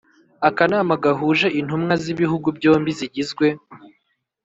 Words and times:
akanama 0.49 0.93
gahuje 1.03 1.47
intumwa 1.59 1.93
z'ibihugu 2.03 2.47
byombi 2.57 2.91
zigizwe 2.99 3.45